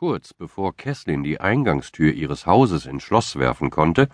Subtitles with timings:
[0.00, 4.08] Kurz bevor Kesslin die Eingangstür ihres Hauses ins Schloss werfen konnte,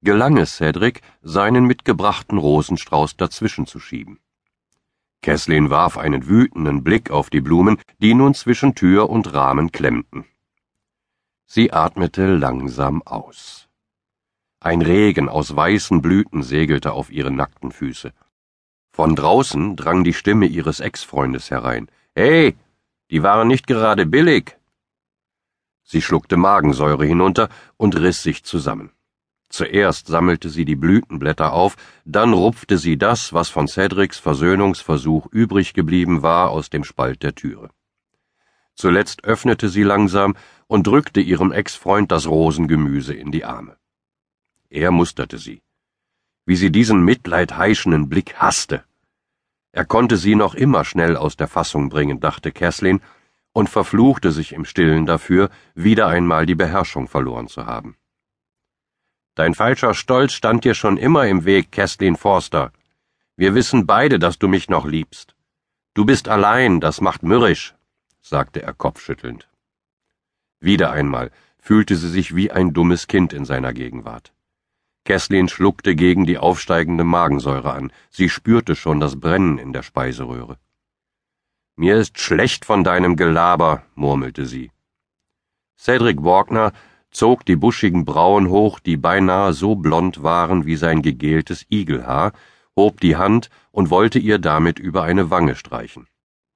[0.00, 4.18] gelang es Cedric, seinen mitgebrachten Rosenstrauß dazwischen zu schieben.
[5.20, 10.24] Kesslin warf einen wütenden Blick auf die Blumen, die nun zwischen Tür und Rahmen klemmten.
[11.44, 13.68] Sie atmete langsam aus.
[14.58, 18.14] Ein Regen aus weißen Blüten segelte auf ihre nackten Füße.
[18.90, 21.90] Von draußen drang die Stimme ihres Ex-Freundes herein.
[22.14, 22.56] Hey,
[23.10, 24.55] die waren nicht gerade billig.
[25.88, 28.90] Sie schluckte Magensäure hinunter und riss sich zusammen.
[29.48, 35.74] Zuerst sammelte sie die Blütenblätter auf, dann rupfte sie das, was von Cedrics Versöhnungsversuch übrig
[35.74, 37.70] geblieben war, aus dem Spalt der Türe.
[38.74, 40.34] Zuletzt öffnete sie langsam
[40.66, 43.76] und drückte ihrem Ex-Freund das Rosengemüse in die Arme.
[44.68, 45.62] Er musterte sie.
[46.44, 48.82] Wie sie diesen mitleidheischenden Blick hasste.
[49.70, 53.00] Er konnte sie noch immer schnell aus der Fassung bringen, dachte Kesslin,
[53.56, 57.96] und verfluchte sich im Stillen dafür, wieder einmal die Beherrschung verloren zu haben.
[59.34, 62.70] Dein falscher Stolz stand dir schon immer im Weg, Kesslin Forster.
[63.34, 65.34] Wir wissen beide, dass du mich noch liebst.
[65.94, 67.74] Du bist allein, das macht mürrisch,
[68.20, 69.48] sagte er kopfschüttelnd.
[70.60, 74.34] Wieder einmal fühlte sie sich wie ein dummes Kind in seiner Gegenwart.
[75.06, 77.90] Kesslin schluckte gegen die aufsteigende Magensäure an.
[78.10, 80.58] Sie spürte schon das Brennen in der Speiseröhre.
[81.78, 84.70] Mir ist schlecht von deinem Gelaber, murmelte sie.
[85.78, 86.72] Cedric Walkner
[87.10, 92.32] zog die buschigen Brauen hoch, die beinahe so blond waren wie sein gegeltes Igelhaar,
[92.74, 96.08] hob die Hand und wollte ihr damit über eine Wange streichen.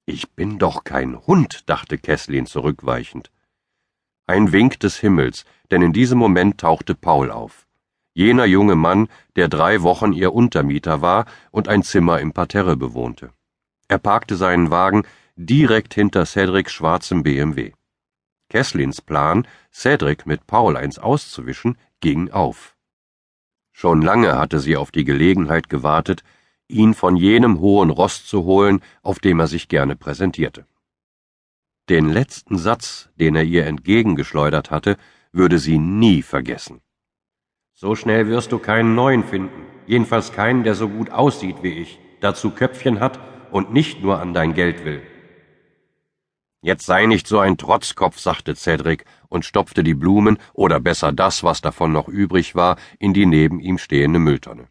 [0.07, 3.31] Ich bin doch kein Hund, dachte Kesslin zurückweichend.
[4.27, 7.67] Ein Wink des Himmels, denn in diesem Moment tauchte Paul auf.
[8.15, 13.33] Jener junge Mann, der drei Wochen ihr Untermieter war und ein Zimmer im Parterre bewohnte.
[13.91, 15.03] Er parkte seinen Wagen
[15.35, 17.73] direkt hinter Cedrics schwarzem BMW.
[18.49, 22.77] Kesslins Plan, Cedric mit Paul eins auszuwischen, ging auf.
[23.73, 26.23] Schon lange hatte sie auf die Gelegenheit gewartet,
[26.69, 30.67] ihn von jenem hohen Ross zu holen, auf dem er sich gerne präsentierte.
[31.89, 34.99] Den letzten Satz, den er ihr entgegengeschleudert hatte,
[35.33, 36.81] würde sie nie vergessen.
[37.75, 41.99] So schnell wirst du keinen neuen finden, jedenfalls keinen, der so gut aussieht wie ich,
[42.21, 43.19] dazu Köpfchen hat
[43.53, 45.03] und nicht nur an dein Geld will.
[46.63, 51.43] Jetzt sei nicht so ein Trotzkopf, sagte Cedric und stopfte die Blumen oder besser das,
[51.43, 54.69] was davon noch übrig war, in die neben ihm stehende Mülltonne.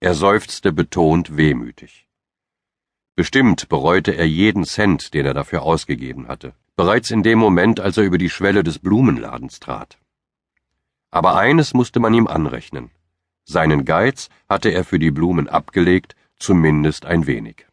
[0.00, 2.08] Er seufzte betont wehmütig.
[3.14, 7.98] Bestimmt bereute er jeden Cent, den er dafür ausgegeben hatte, bereits in dem Moment, als
[7.98, 9.98] er über die Schwelle des Blumenladens trat.
[11.10, 12.90] Aber eines musste man ihm anrechnen.
[13.44, 17.66] Seinen Geiz hatte er für die Blumen abgelegt, zumindest ein wenig.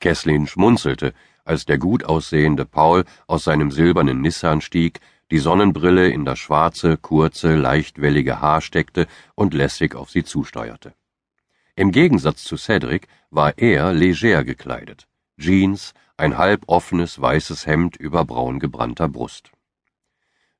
[0.00, 1.14] Kesslin schmunzelte,
[1.44, 5.00] als der gut aussehende Paul aus seinem silbernen Nissan stieg,
[5.30, 10.94] die Sonnenbrille in das schwarze, kurze, leichtwellige Haar steckte und lässig auf sie zusteuerte.
[11.76, 15.06] Im Gegensatz zu Cedric war er leger gekleidet.
[15.38, 19.52] Jeans, ein halb offenes weißes Hemd über braun gebrannter Brust.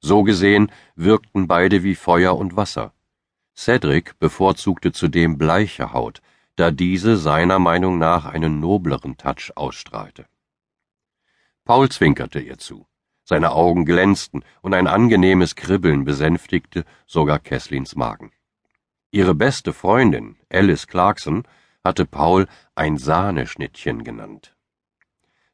[0.00, 2.93] So gesehen wirkten beide wie Feuer und Wasser.
[3.56, 6.20] Cedric bevorzugte zudem bleiche Haut,
[6.59, 10.27] da diese seiner Meinung nach einen nobleren Touch ausstrahlte.
[11.65, 12.87] Paul zwinkerte ihr zu.
[13.23, 18.33] Seine Augen glänzten und ein angenehmes Kribbeln besänftigte sogar Kesslins Magen.
[19.13, 21.45] Ihre beste Freundin, Alice Clarkson,
[21.85, 24.57] hatte Paul ein Sahneschnittchen genannt.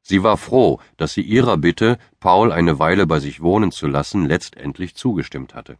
[0.01, 4.25] Sie war froh, dass sie ihrer Bitte, Paul eine Weile bei sich wohnen zu lassen,
[4.25, 5.77] letztendlich zugestimmt hatte.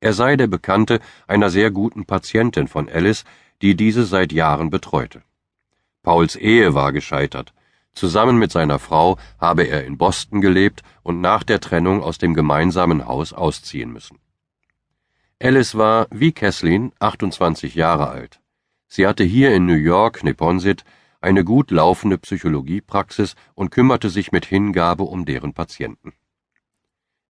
[0.00, 3.24] Er sei der Bekannte einer sehr guten Patientin von Alice,
[3.62, 5.22] die diese seit Jahren betreute.
[6.02, 7.52] Pauls Ehe war gescheitert.
[7.92, 12.34] Zusammen mit seiner Frau habe er in Boston gelebt und nach der Trennung aus dem
[12.34, 14.18] gemeinsamen Haus ausziehen müssen.
[15.42, 18.40] Alice war, wie Kesslin, 28 Jahre alt.
[18.86, 20.84] Sie hatte hier in New York, Neponsit,
[21.20, 26.12] eine gut laufende Psychologiepraxis und kümmerte sich mit Hingabe um deren Patienten.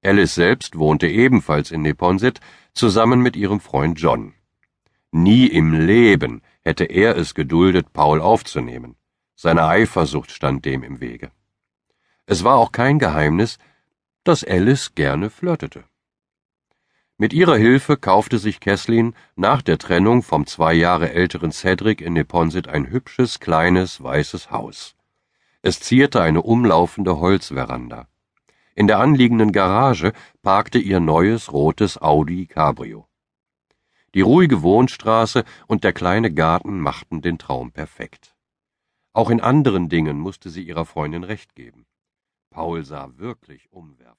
[0.03, 2.41] Alice selbst wohnte ebenfalls in Neponsit
[2.73, 4.35] zusammen mit ihrem Freund John.
[5.12, 8.97] Nie im Leben hätte er es geduldet, Paul aufzunehmen.
[9.35, 11.33] Seine Eifersucht stand dem im Wege.
[12.27, 13.59] Es war auch kein Geheimnis,
[14.23, 15.85] dass Alice gerne flirtete.
[17.17, 22.12] Mit ihrer Hilfe kaufte sich Kesslin nach der Trennung vom zwei Jahre älteren Cedric in
[22.12, 24.95] Neponsit ein hübsches, kleines, weißes Haus.
[25.61, 28.07] Es zierte eine umlaufende Holzveranda.
[28.75, 30.12] In der anliegenden Garage
[30.43, 33.10] parkte ihr neues rotes Audi Cabrio.
[34.15, 38.35] Die ruhige Wohnstraße und der kleine Garten machten den Traum perfekt.
[39.12, 41.87] Auch in anderen Dingen musste sie ihrer Freundin recht geben.
[42.51, 44.11] Paul sah wirklich umwerfend